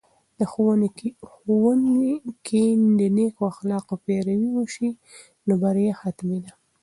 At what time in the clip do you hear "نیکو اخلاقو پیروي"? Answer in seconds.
3.15-4.49